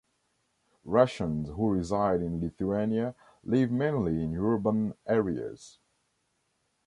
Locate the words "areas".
5.05-5.77